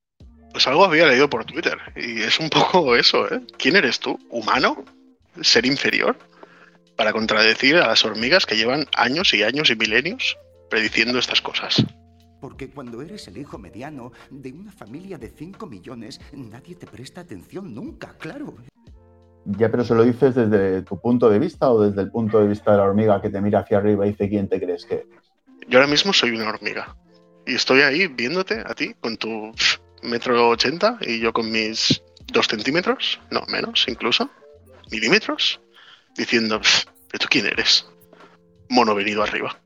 Pues 0.53 0.67
algo 0.67 0.85
había 0.85 1.07
leído 1.07 1.31
por 1.31 1.45
Twitter 1.45 1.79
y 1.97 2.23
es 2.23 2.39
un 2.41 2.51
poco 2.51 2.97
eso, 2.97 3.27
¿eh? 3.33 3.41
¿Quién 3.59 3.77
eres 3.77 4.01
tú? 4.01 4.19
¿Humano? 4.29 4.85
¿Ser 5.41 5.67
inferior? 5.67 6.17
Para 6.97 7.12
contradecir 7.12 7.77
a 7.77 7.87
las 7.87 8.05
hormigas 8.05 8.45
que 8.45 8.57
llevan 8.57 8.87
años 8.97 9.33
y 9.35 9.43
años 9.43 9.71
y 9.71 9.77
milenios 9.77 10.37
prediciendo 10.69 11.19
estas 11.19 11.41
cosas. 11.41 11.85
Porque 12.43 12.69
cuando 12.69 13.01
eres 13.01 13.29
el 13.29 13.39
hijo 13.39 13.57
mediano 13.57 14.11
de 14.29 14.53
una 14.53 14.73
familia 14.73 15.17
de 15.17 15.31
5 15.31 15.69
millones, 15.69 16.21
nadie 16.33 16.75
te 16.75 16.89
presta 16.89 17.21
atención 17.21 17.73
nunca, 17.73 18.19
claro. 18.19 18.57
Ya, 19.45 19.71
pero 19.71 19.85
se 19.85 19.95
lo 19.95 20.03
dices 20.03 20.35
desde 20.35 20.83
tu 20.83 21.01
punto 21.01 21.31
de 21.31 21.39
vista 21.39 21.71
o 21.71 21.81
desde 21.81 22.03
el 22.03 22.11
punto 22.11 22.41
de 22.41 22.49
vista 22.49 22.73
de 22.73 22.79
la 22.79 22.83
hormiga 22.83 23.23
que 23.23 23.31
te 23.31 23.41
mira 23.41 23.61
hacia 23.61 23.79
arriba 23.79 24.05
y 24.05 24.11
dice 24.11 24.29
quién 24.29 24.49
te 24.49 24.61
crees 24.61 24.85
que. 24.85 25.07
Yo 25.69 25.79
ahora 25.79 25.89
mismo 25.89 26.13
soy 26.13 26.33
una 26.33 26.49
hormiga 26.49 26.97
y 27.47 27.55
estoy 27.55 27.83
ahí 27.83 28.09
viéndote 28.09 28.61
a 28.67 28.75
ti 28.75 28.93
con 28.99 29.17
tu 29.17 29.53
metro 30.03 30.49
ochenta 30.49 30.99
y 31.01 31.21
yo 31.21 31.33
con 31.33 31.49
mis 31.49 32.03
dos 32.33 32.49
centímetros, 32.49 33.21
no 33.31 33.43
menos 33.47 33.87
incluso, 33.87 34.29
milímetros, 34.91 35.61
diciendo, 36.17 36.59
"Pf, 36.59 36.87
¿pero 37.09 37.21
tú 37.21 37.29
quién 37.31 37.47
eres? 37.47 37.87
Mono 38.69 38.97
venido 38.97 39.23
arriba. 39.23 39.57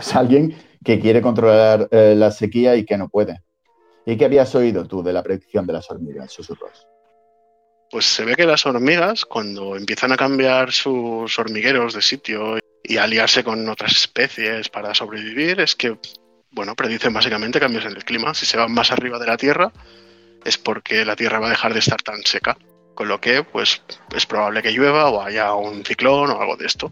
Pues 0.00 0.16
alguien 0.16 0.56
que 0.82 0.98
quiere 0.98 1.20
controlar 1.20 1.86
eh, 1.90 2.14
la 2.16 2.30
sequía 2.30 2.74
y 2.74 2.86
que 2.86 2.96
no 2.96 3.10
puede. 3.10 3.42
¿Y 4.06 4.16
qué 4.16 4.24
habías 4.24 4.54
oído 4.54 4.86
tú 4.86 5.02
de 5.02 5.12
la 5.12 5.22
predicción 5.22 5.66
de 5.66 5.74
las 5.74 5.90
hormigas, 5.90 6.32
susurros? 6.32 6.86
Pues 7.90 8.06
se 8.06 8.24
ve 8.24 8.34
que 8.34 8.46
las 8.46 8.64
hormigas, 8.64 9.26
cuando 9.26 9.76
empiezan 9.76 10.10
a 10.12 10.16
cambiar 10.16 10.72
sus 10.72 11.38
hormigueros 11.38 11.92
de 11.92 12.00
sitio 12.00 12.56
y 12.82 12.96
aliarse 12.96 13.44
con 13.44 13.68
otras 13.68 13.92
especies 13.92 14.70
para 14.70 14.94
sobrevivir, 14.94 15.60
es 15.60 15.76
que, 15.76 15.98
bueno, 16.50 16.74
predicen 16.74 17.12
básicamente 17.12 17.60
cambios 17.60 17.84
en 17.84 17.92
el 17.94 18.04
clima. 18.06 18.32
Si 18.32 18.46
se 18.46 18.56
van 18.56 18.72
más 18.72 18.90
arriba 18.92 19.18
de 19.18 19.26
la 19.26 19.36
Tierra, 19.36 19.70
es 20.46 20.56
porque 20.56 21.04
la 21.04 21.14
Tierra 21.14 21.40
va 21.40 21.48
a 21.48 21.50
dejar 21.50 21.74
de 21.74 21.80
estar 21.80 22.00
tan 22.00 22.22
seca. 22.24 22.56
Con 22.94 23.08
lo 23.08 23.20
que, 23.20 23.42
pues, 23.42 23.82
es 24.16 24.24
probable 24.24 24.62
que 24.62 24.72
llueva 24.72 25.10
o 25.10 25.20
haya 25.20 25.52
un 25.52 25.84
ciclón 25.84 26.30
o 26.30 26.40
algo 26.40 26.56
de 26.56 26.64
esto. 26.64 26.90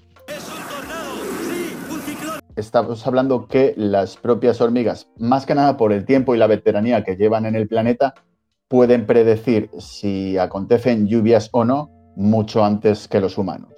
Estamos 2.58 3.06
hablando 3.06 3.46
que 3.46 3.72
las 3.76 4.16
propias 4.16 4.60
hormigas, 4.60 5.06
más 5.16 5.46
que 5.46 5.54
nada 5.54 5.76
por 5.76 5.92
el 5.92 6.04
tiempo 6.04 6.34
y 6.34 6.38
la 6.38 6.48
veteranía 6.48 7.04
que 7.04 7.14
llevan 7.14 7.46
en 7.46 7.54
el 7.54 7.68
planeta, 7.68 8.14
pueden 8.66 9.06
predecir 9.06 9.70
si 9.78 10.36
acontecen 10.38 11.06
lluvias 11.06 11.50
o 11.52 11.64
no 11.64 11.88
mucho 12.16 12.64
antes 12.64 13.06
que 13.06 13.20
los 13.20 13.38
humanos. 13.38 13.70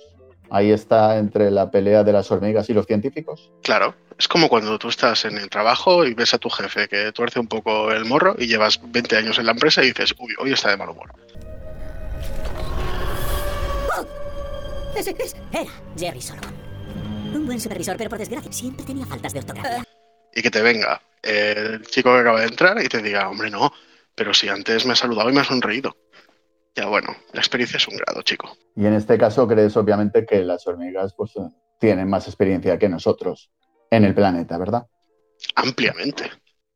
Ahí 0.48 0.70
está 0.70 1.18
entre 1.18 1.50
la 1.50 1.70
pelea 1.70 2.04
de 2.04 2.14
las 2.14 2.30
hormigas 2.30 2.70
y 2.70 2.72
los 2.72 2.86
científicos. 2.86 3.52
Claro, 3.62 3.94
es 4.18 4.26
como 4.26 4.48
cuando 4.48 4.78
tú 4.78 4.88
estás 4.88 5.26
en 5.26 5.36
el 5.36 5.50
trabajo 5.50 6.06
y 6.06 6.14
ves 6.14 6.32
a 6.32 6.38
tu 6.38 6.48
jefe 6.48 6.88
que 6.88 7.12
tuerce 7.12 7.38
un 7.38 7.48
poco 7.48 7.92
el 7.92 8.06
morro 8.06 8.34
y 8.38 8.46
llevas 8.46 8.80
20 8.82 9.14
años 9.14 9.38
en 9.38 9.44
la 9.44 9.52
empresa 9.52 9.84
y 9.84 9.88
dices, 9.88 10.14
uy, 10.18 10.32
hoy 10.40 10.54
está 10.54 10.70
de 10.70 10.78
mal 10.78 10.88
humor. 10.88 11.12
Ese 14.96 15.14
es. 15.18 15.36
Era 15.52 15.70
Jerry 15.98 16.22
Solomon. 16.22 16.59
Un 17.32 17.46
buen 17.46 17.60
supervisor, 17.60 17.96
pero 17.96 18.10
por 18.10 18.18
desgracia 18.18 18.52
siempre 18.52 18.84
tenía 18.84 19.06
faltas 19.06 19.32
de 19.32 19.38
ortografía. 19.40 19.84
Y 20.34 20.42
que 20.42 20.50
te 20.50 20.62
venga 20.62 21.00
el 21.22 21.82
chico 21.86 22.12
que 22.12 22.18
acaba 22.18 22.40
de 22.40 22.46
entrar 22.46 22.82
y 22.82 22.88
te 22.88 23.02
diga, 23.02 23.28
hombre, 23.28 23.50
no, 23.50 23.72
pero 24.14 24.34
si 24.34 24.48
antes 24.48 24.84
me 24.86 24.92
ha 24.92 24.96
saludado 24.96 25.30
y 25.30 25.32
me 25.32 25.40
ha 25.40 25.44
sonreído. 25.44 25.96
Ya 26.74 26.86
bueno, 26.86 27.16
la 27.32 27.40
experiencia 27.40 27.76
es 27.76 27.88
un 27.88 27.96
grado, 27.96 28.22
chico. 28.22 28.56
Y 28.76 28.86
en 28.86 28.94
este 28.94 29.18
caso 29.18 29.46
crees 29.46 29.76
obviamente 29.76 30.24
que 30.24 30.42
las 30.42 30.66
hormigas 30.66 31.14
pues, 31.14 31.32
tienen 31.78 32.08
más 32.08 32.26
experiencia 32.26 32.78
que 32.78 32.88
nosotros 32.88 33.50
en 33.90 34.04
el 34.04 34.14
planeta, 34.14 34.56
¿verdad? 34.58 34.86
Ampliamente. 35.54 36.30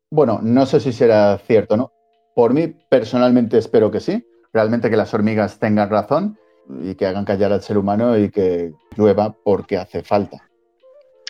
Bueno, 0.09 0.39
no 0.41 0.65
sé 0.65 0.79
si 0.79 0.91
será 0.91 1.37
cierto, 1.37 1.77
¿no? 1.77 1.91
Por 2.35 2.53
mí, 2.53 2.67
personalmente 2.67 3.57
espero 3.57 3.89
que 3.91 3.99
sí. 3.99 4.25
Realmente 4.53 4.89
que 4.89 4.97
las 4.97 5.13
hormigas 5.13 5.59
tengan 5.59 5.89
razón 5.89 6.37
y 6.81 6.95
que 6.95 7.05
hagan 7.05 7.25
callar 7.25 7.51
al 7.51 7.61
ser 7.61 7.77
humano 7.77 8.17
y 8.17 8.29
que 8.29 8.73
llueva 8.95 9.33
porque 9.33 9.77
hace 9.77 10.03
falta. 10.03 10.49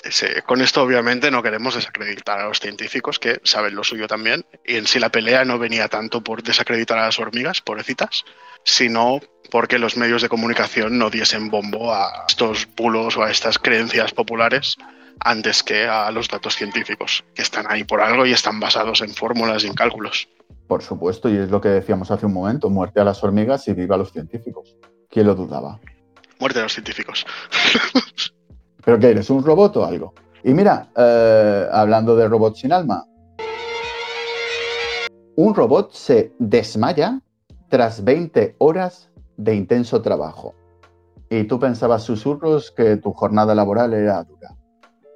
Sí, 0.10 0.28
con 0.46 0.62
esto 0.62 0.84
obviamente 0.84 1.32
no 1.32 1.42
queremos 1.42 1.74
desacreditar 1.74 2.40
a 2.40 2.48
los 2.48 2.60
científicos 2.60 3.18
que 3.18 3.40
saben 3.44 3.76
lo 3.76 3.84
suyo 3.84 4.08
también. 4.08 4.46
Y 4.64 4.76
en 4.76 4.86
sí 4.86 5.00
la 5.00 5.10
pelea 5.10 5.46
no 5.46 5.58
venía 5.58 5.88
tanto 5.88 6.22
por 6.22 6.44
desacreditar 6.44 7.00
a 7.00 7.06
las 7.06 7.20
hormigas, 7.20 7.62
pobrecitas, 7.62 8.24
sino 8.64 9.20
porque 9.50 9.80
los 9.80 9.98
medios 9.98 10.22
de 10.22 10.30
comunicación 10.30 11.00
no 11.00 11.10
diesen 11.10 11.50
bombo 11.50 11.92
a 11.92 12.26
estos 12.28 12.68
bulos 12.76 13.18
o 13.18 13.24
a 13.24 13.32
estas 13.32 13.58
creencias 13.58 14.12
populares 14.12 14.78
antes 15.22 15.64
que 15.64 15.88
a 15.88 16.12
los 16.12 16.28
datos 16.28 16.56
científicos, 16.56 17.24
que 17.34 17.42
están 17.42 17.66
ahí 17.70 17.84
por 17.84 18.02
algo 18.02 18.26
y 18.26 18.32
están 18.32 18.60
basados 18.60 19.02
en 19.02 19.10
fórmulas 19.10 19.64
y 19.64 19.68
en 19.68 19.74
cálculos. 19.74 20.28
Por 20.68 20.84
supuesto, 20.84 21.30
y 21.30 21.38
es 21.38 21.50
lo 21.50 21.62
que 21.62 21.70
decíamos 21.70 22.12
hace 22.12 22.26
un 22.26 22.34
momento, 22.34 22.70
muerte 22.70 23.00
a 23.00 23.04
las 23.04 23.24
hormigas 23.24 23.68
y 23.68 23.74
viva 23.74 23.96
a 23.96 24.00
los 24.00 24.12
científicos. 24.12 24.76
¿Quién 25.10 25.28
lo 25.28 25.36
dudaba? 25.36 25.80
Muerte 26.40 26.60
a 26.60 26.64
los 26.64 26.74
científicos. 26.74 27.26
¿Pero 28.86 29.00
qué 29.00 29.10
eres? 29.10 29.30
¿Un 29.30 29.44
robot 29.44 29.78
o 29.78 29.86
algo? 29.86 30.14
Y 30.44 30.54
mira, 30.54 30.90
eh, 30.96 31.68
hablando 31.72 32.16
de 32.16 32.28
robots 32.28 32.60
sin 32.60 32.72
alma, 32.72 33.06
un 35.36 35.56
robot 35.56 35.92
se 35.92 36.34
desmaya 36.38 37.20
tras 37.70 38.04
20 38.04 38.56
horas 38.60 39.10
de 39.38 39.56
intenso 39.56 40.02
trabajo. 40.02 40.54
Y 41.30 41.46
tú 41.46 41.60
pensabas, 41.60 42.04
susurros, 42.04 42.72
que 42.72 42.98
tu 42.98 43.12
jornada 43.12 43.56
laboral 43.56 43.94
era 43.94 44.24
dura. 44.24 44.56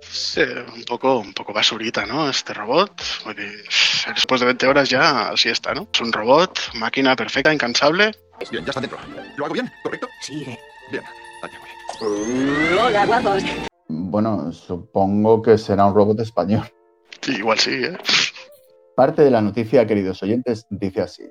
Sí, 0.02 0.42
un 0.42 0.84
poco, 0.86 1.20
un 1.20 1.34
poco 1.34 1.54
basurita, 1.54 2.06
¿no? 2.06 2.30
Este 2.30 2.54
robot. 2.54 3.02
Porque 3.24 3.48
después 4.16 4.42
de 4.42 4.48
20 4.48 4.68
horas 4.68 4.90
ya 4.90 5.30
así 5.30 5.50
está, 5.50 5.74
¿no? 5.74 5.88
Es 5.94 6.02
un 6.02 6.12
robot, 6.12 6.58
máquina 6.74 7.16
perfecta, 7.16 7.54
incansable. 7.54 8.12
Bien, 8.52 8.64
ya 8.64 8.70
está 8.70 8.82
dentro. 8.82 8.98
¿Lo 9.38 9.46
hago 9.46 9.54
bien? 9.54 9.72
¿Correcto? 9.84 10.08
Sí. 10.22 10.46
Bien. 10.92 11.04
Allá 11.44 11.60
voy. 11.60 12.78
Hola, 12.80 13.06
guapos. 13.06 13.44
Bueno, 13.88 14.52
supongo 14.52 15.42
que 15.42 15.58
será 15.58 15.86
un 15.86 15.94
robot 15.94 16.20
español. 16.22 16.64
Sí, 17.22 17.36
igual 17.36 17.60
sí, 17.60 17.72
¿eh? 17.72 17.98
Parte 18.96 19.24
de 19.24 19.32
la 19.32 19.42
noticia, 19.42 19.86
queridos 19.86 20.24
oyentes, 20.24 20.66
dice 20.70 21.02
así. 21.02 21.24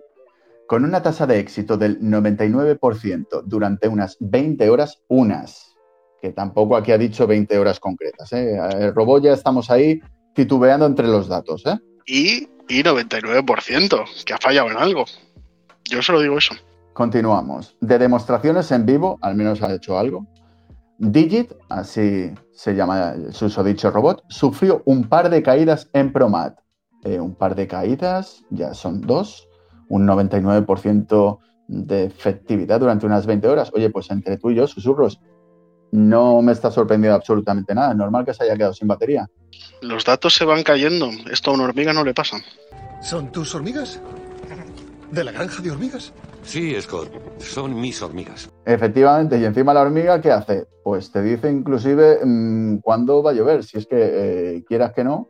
Con 0.67 0.85
una 0.85 1.03
tasa 1.03 1.27
de 1.27 1.38
éxito 1.38 1.77
del 1.79 2.00
99% 2.00 3.43
durante 3.45 3.88
unas 3.88 4.17
20 4.21 4.69
horas, 4.69 5.03
unas, 5.09 5.77
que 6.21 6.31
tampoco 6.31 6.77
aquí 6.77 6.93
ha 6.93 6.99
dicho 6.99 7.27
20 7.27 7.59
horas 7.59 7.81
concretas. 7.81 8.33
¿eh? 8.33 8.59
El 8.79 8.95
robot 8.95 9.23
ya 9.23 9.33
estamos 9.33 9.71
ahí 9.71 10.00
titubeando 10.35 10.85
entre 10.87 11.07
los 11.07 11.29
datos. 11.29 11.65
¿eh? 11.67 11.79
Y, 12.07 12.49
y 12.69 12.83
99%, 12.83 14.25
que 14.25 14.35
ha 14.35 14.38
fallado 14.38 14.71
en 14.71 14.77
algo. 14.77 15.05
Yo 15.85 16.03
solo 16.03 16.21
digo 16.21 16.37
eso. 16.37 16.55
Continuamos. 16.92 17.76
De 17.80 17.99
demostraciones 17.99 18.71
en 18.73 18.87
vivo, 18.87 19.18
al 19.23 19.35
menos 19.35 19.62
ha 19.62 19.73
hecho 19.73 19.99
algo. 19.99 20.26
Digit, 20.99 21.52
así 21.68 22.33
se 22.52 22.75
llama 22.75 23.12
el 23.12 23.33
susodicho 23.33 23.90
robot, 23.90 24.25
sufrió 24.28 24.83
un 24.85 25.09
par 25.09 25.30
de 25.30 25.42
caídas 25.42 25.88
en 25.92 26.12
Promat. 26.12 26.59
Eh, 27.04 27.21
un 27.21 27.37
par 27.37 27.54
de 27.54 27.68
caídas, 27.68 28.45
ya 28.50 28.75
son 28.75 29.00
dos, 29.02 29.49
un 29.88 30.07
99% 30.07 31.38
de 31.68 32.04
efectividad 32.04 32.80
durante 32.80 33.07
unas 33.07 33.26
20 33.26 33.47
horas. 33.47 33.71
Oye, 33.73 33.90
pues 33.90 34.11
entre 34.11 34.37
tú 34.37 34.50
y 34.50 34.57
yo, 34.57 34.66
susurros, 34.66 35.21
no 35.92 36.42
me 36.42 36.52
está 36.52 36.71
sorprendiendo 36.71 37.14
absolutamente 37.14 37.75
nada. 37.75 37.92
Es 37.92 37.97
normal 37.97 38.25
que 38.25 38.35
se 38.35 38.45
haya 38.45 38.57
quedado 38.57 38.75
sin 38.75 38.88
batería. 38.88 39.28
Los 39.80 40.04
datos 40.04 40.35
se 40.35 40.45
van 40.45 40.62
cayendo. 40.62 41.11
Esto 41.30 41.50
a 41.50 41.54
una 41.54 41.64
hormiga 41.64 41.92
no 41.92 42.04
le 42.04 42.14
pasa. 42.14 42.38
¿Son 43.00 43.30
tus 43.30 43.54
hormigas? 43.54 44.00
¿De 45.12 45.25
la 45.25 45.33
granja 45.33 45.62
de 45.62 45.71
hormigas? 45.71 46.12
Sí, 46.49 46.81
Scott. 46.81 47.12
Son 47.40 47.78
mis 47.78 48.00
hormigas. 48.00 48.50
Efectivamente, 48.64 49.38
y 49.38 49.45
encima 49.45 49.75
la 49.75 49.83
hormiga, 49.83 50.19
¿qué 50.19 50.31
hace? 50.31 50.64
Pues 50.83 51.12
te 51.12 51.21
dice 51.21 51.50
inclusive 51.50 52.21
mmm, 52.25 52.78
cuándo 52.78 53.23
va 53.23 53.33
a 53.33 53.35
llover, 53.35 53.62
si 53.62 53.76
es 53.76 53.87
que 53.87 53.97
eh, 54.00 54.64
quieras 54.67 54.95
que 54.95 55.05
no. 55.05 55.28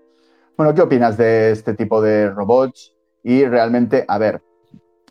Bueno, 0.57 0.73
¿qué 0.77 0.83
opinas 0.83 1.17
de 1.17 1.51
este 1.51 1.75
tipo 1.75 2.01
de 2.01 2.31
robots? 2.31 2.95
Y 3.25 3.45
realmente, 3.45 4.05
a 4.07 4.17
ver, 4.17 4.43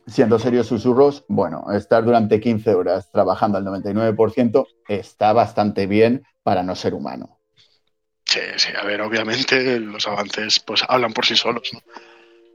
siendo 0.08 0.40
serios 0.40 0.68
susurros, 0.68 1.26
bueno, 1.28 1.66
estar 1.74 2.06
durante 2.06 2.40
15 2.40 2.74
horas 2.74 3.12
trabajando 3.12 3.58
al 3.58 3.66
99% 3.66 4.66
está 4.88 5.34
bastante 5.34 5.88
bien 5.88 6.24
para 6.42 6.64
no 6.64 6.78
ser 6.78 6.94
humano. 6.94 7.38
Sí, 8.24 8.40
sí, 8.56 8.70
a 8.82 8.86
ver, 8.86 9.02
obviamente 9.02 9.78
los 9.82 10.08
avances 10.08 10.62
pues 10.62 10.86
hablan 10.88 11.12
por 11.12 11.26
sí 11.26 11.36
solos, 11.36 11.70
¿no? 11.74 11.82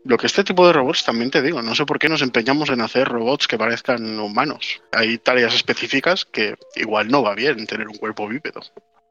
Lo 0.05 0.17
que 0.17 0.27
este 0.27 0.43
tipo 0.43 0.67
de 0.67 0.73
robots 0.73 1.05
también 1.05 1.31
te 1.31 1.43
digo, 1.43 1.63
no 1.63 1.75
sé 1.77 1.87
por 1.87 1.99
qué 1.99 2.09
nos 2.09 2.23
empeñamos 2.23 2.71
en 2.71 2.81
hacer 2.81 3.09
robots 3.09 3.47
que 3.47 3.57
parezcan 3.57 4.19
humanos. 4.19 4.83
Hay 4.91 5.19
tareas 5.19 5.55
específicas 5.55 6.25
que 6.25 6.57
igual 6.75 7.09
no 7.09 7.23
va 7.23 7.37
bien 7.37 7.67
tener 7.67 7.87
un 7.87 7.95
cuerpo 7.95 8.27
bípedo. 8.27 8.61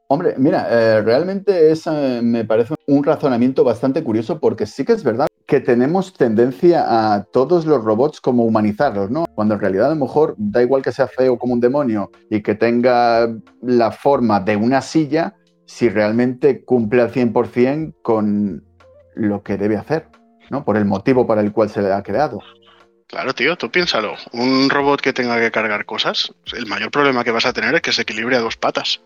Hombre, 0.08 0.34
mira, 0.36 0.68
eh, 0.70 1.00
realmente 1.00 1.70
es, 1.70 1.86
eh, 1.86 2.20
me 2.22 2.44
parece 2.44 2.74
un 2.86 3.02
razonamiento 3.02 3.64
bastante 3.64 4.04
curioso 4.04 4.38
porque 4.38 4.66
sí 4.66 4.84
que 4.84 4.92
es 4.92 5.02
verdad 5.02 5.26
que 5.46 5.60
tenemos 5.60 6.12
tendencia 6.12 7.14
a 7.14 7.24
todos 7.24 7.64
los 7.64 7.82
robots 7.82 8.20
como 8.20 8.44
humanizarlos, 8.44 9.10
¿no? 9.10 9.24
Cuando 9.34 9.54
en 9.54 9.60
realidad 9.60 9.86
a 9.86 9.94
lo 9.94 10.04
mejor 10.04 10.34
da 10.36 10.62
igual 10.62 10.82
que 10.82 10.92
sea 10.92 11.06
feo 11.06 11.38
como 11.38 11.54
un 11.54 11.60
demonio 11.60 12.10
y 12.28 12.42
que 12.42 12.54
tenga 12.54 13.34
la 13.62 13.90
forma 13.90 14.40
de 14.40 14.56
una 14.56 14.82
silla 14.82 15.34
si 15.64 15.88
realmente 15.88 16.64
cumple 16.64 17.00
al 17.00 17.10
100% 17.10 17.94
con 18.02 18.62
lo 19.14 19.42
que 19.42 19.56
debe 19.56 19.76
hacer, 19.76 20.08
¿no? 20.50 20.64
Por 20.64 20.76
el 20.76 20.84
motivo 20.84 21.26
para 21.26 21.40
el 21.40 21.52
cual 21.52 21.70
se 21.70 21.82
le 21.82 21.92
ha 21.92 22.02
creado. 22.02 22.40
Claro, 23.06 23.34
tío, 23.34 23.56
tú 23.56 23.70
piénsalo. 23.70 24.14
Un 24.32 24.70
robot 24.70 25.00
que 25.00 25.12
tenga 25.12 25.38
que 25.38 25.50
cargar 25.50 25.84
cosas, 25.84 26.32
el 26.56 26.66
mayor 26.66 26.90
problema 26.90 27.24
que 27.24 27.30
vas 27.30 27.44
a 27.44 27.52
tener 27.52 27.74
es 27.74 27.82
que 27.82 27.92
se 27.92 28.02
equilibre 28.02 28.36
a 28.36 28.40
dos 28.40 28.56
patas. 28.56 29.02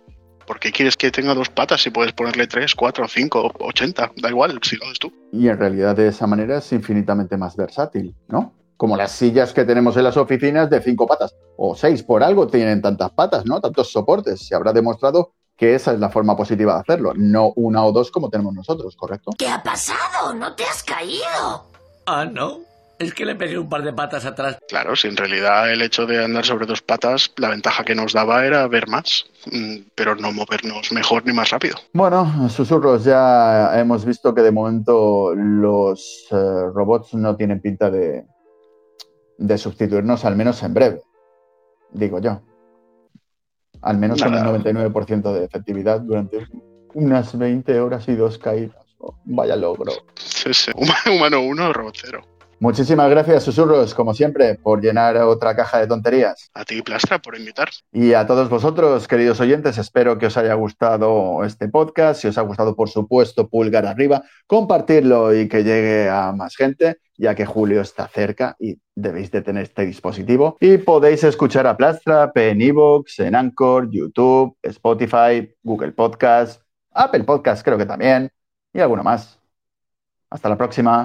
¿Por 0.47 0.61
qué 0.61 0.71
quieres 0.71 0.97
que 0.97 1.11
tenga 1.11 1.35
dos 1.35 1.49
patas 1.49 1.83
si 1.83 1.90
puedes 1.90 2.12
ponerle 2.12 2.47
tres, 2.47 2.73
cuatro, 2.76 3.09
cinco, 3.09 3.52
ochenta? 3.59 4.12
Da 4.16 4.28
igual, 4.28 4.61
si 4.62 4.76
lo 4.76 4.85
haces 4.85 5.00
tú. 5.00 5.12
Y 5.33 5.49
en 5.49 5.59
realidad 5.59 5.97
de 5.97 6.07
esa 6.07 6.28
manera 6.28 6.59
es 6.59 6.73
infinitamente 6.73 7.37
más 7.37 7.57
versátil, 7.57 8.14
¿no? 8.28 8.55
Como 8.76 8.97
las 8.97 9.11
sillas 9.11 9.52
que 9.52 9.64
tenemos 9.64 9.97
en 9.97 10.05
las 10.05 10.16
oficinas 10.16 10.71
de 10.71 10.81
cinco 10.81 11.07
patas 11.07 11.35
o 11.57 11.75
seis, 11.75 12.05
por 12.05 12.23
algo 12.23 12.47
tienen 12.47 12.81
tantas 12.81 13.11
patas, 13.11 13.45
¿no? 13.45 13.61
Tantos 13.61 13.90
soportes. 13.90 14.47
Se 14.47 14.55
habrá 14.55 14.73
demostrado 14.73 15.33
que 15.56 15.75
esa 15.75 15.92
es 15.92 15.98
la 15.98 16.10
forma 16.10 16.36
positiva 16.36 16.75
de 16.75 16.80
hacerlo, 16.80 17.12
no 17.16 17.52
una 17.56 17.84
o 17.84 17.92
dos 17.92 18.10
como 18.10 18.28
tenemos 18.28 18.54
nosotros, 18.54 18.94
¿correcto? 18.96 19.32
¿Qué 19.38 19.48
ha 19.48 19.62
pasado? 19.62 20.34
¿No 20.34 20.54
te 20.54 20.64
has 20.64 20.82
caído? 20.82 21.66
Ah, 22.06 22.25
no. 22.25 22.60
Es 22.98 23.12
que 23.12 23.26
le 23.26 23.34
pegué 23.34 23.58
un 23.58 23.68
par 23.68 23.82
de 23.82 23.92
patas 23.92 24.25
atrás. 24.25 24.56
Claro, 24.68 24.96
si 24.96 25.08
en 25.08 25.18
realidad 25.18 25.70
el 25.70 25.82
hecho 25.82 26.06
de 26.06 26.25
andar 26.25 26.46
sobre 26.46 26.64
dos 26.64 26.80
patas, 26.80 27.30
la 27.36 27.50
ventaja 27.50 27.84
que 27.84 27.94
nos 27.94 28.14
daba 28.14 28.46
era 28.46 28.66
ver 28.68 28.88
más, 28.88 29.26
mm, 29.52 29.76
pero 29.94 30.16
no 30.16 30.32
movernos 30.32 30.92
mejor 30.92 31.26
ni 31.26 31.34
más 31.34 31.50
rápido. 31.50 31.76
Bueno, 31.92 32.48
susurros, 32.48 33.04
ya 33.04 33.78
hemos 33.78 34.06
visto 34.06 34.34
que 34.34 34.40
de 34.40 34.50
momento 34.50 35.34
los 35.34 36.26
eh, 36.30 36.34
robots 36.75 37.12
no 37.12 37.36
tienen 37.36 37.60
pinta 37.60 37.90
de, 37.90 38.25
de 39.36 39.58
sustituirnos, 39.58 40.25
al 40.25 40.36
menos 40.36 40.62
en 40.62 40.72
breve, 40.72 41.02
digo 41.90 42.18
yo. 42.18 42.40
Al 43.87 43.99
menos 43.99 44.21
con 44.21 44.35
el 44.35 44.43
Nada. 44.43 44.59
99% 44.59 45.33
de 45.33 45.45
efectividad 45.45 46.00
durante 46.00 46.47
unas 46.95 47.38
20 47.38 47.81
horas 47.81 48.09
y 48.09 48.16
dos 48.16 48.37
caídas. 48.37 48.85
Vaya 49.25 49.55
logro. 49.55 49.93
Sí, 50.16 50.52
sí. 50.52 50.73
Humano, 50.75 51.14
humano 51.14 51.40
uno, 51.43 51.73
robot 51.73 51.95
cero. 51.97 52.36
Muchísimas 52.58 53.10
gracias, 53.10 53.42
susurros, 53.42 53.94
como 53.94 54.14
siempre, 54.14 54.54
por 54.54 54.80
llenar 54.80 55.16
otra 55.18 55.54
caja 55.54 55.78
de 55.78 55.86
tonterías. 55.86 56.50
A 56.54 56.64
ti, 56.64 56.80
Plastra, 56.80 57.20
por 57.20 57.36
invitar. 57.36 57.68
Y 57.92 58.14
a 58.14 58.26
todos 58.26 58.48
vosotros, 58.48 59.06
queridos 59.06 59.40
oyentes, 59.40 59.76
espero 59.76 60.16
que 60.16 60.26
os 60.26 60.36
haya 60.38 60.54
gustado 60.54 61.44
este 61.44 61.68
podcast. 61.68 62.22
Si 62.22 62.28
os 62.28 62.38
ha 62.38 62.42
gustado, 62.42 62.75
por 62.75 62.88
supuesto, 62.88 63.48
pulgar 63.48 63.84
arriba, 63.84 64.22
compartirlo 64.46 65.34
y 65.38 65.48
que 65.48 65.64
llegue 65.64 66.08
a 66.08 66.32
más 66.32 66.56
gente, 66.56 66.96
ya 67.18 67.34
que 67.34 67.44
Julio 67.44 67.82
está 67.82 68.08
cerca 68.08 68.56
y 68.58 68.78
debéis 68.94 69.30
de 69.30 69.42
tener 69.42 69.64
este 69.64 69.84
dispositivo. 69.84 70.56
Y 70.58 70.78
podéis 70.78 71.25
escuchar 71.25 71.66
a 71.66 71.76
Plastra 71.76 72.32
en 72.34 72.62
iVoox, 72.62 73.20
en 73.20 73.34
Anchor, 73.34 73.90
YouTube, 73.90 74.56
Spotify, 74.62 75.54
Google 75.62 75.92
Podcast, 75.92 76.62
Apple 76.92 77.25
Podcast 77.25 77.62
creo 77.62 77.76
que 77.76 77.84
también, 77.84 78.30
y 78.73 78.80
alguno 78.80 79.02
más. 79.02 79.38
Hasta 80.30 80.49
la 80.49 80.56
próxima. 80.56 81.04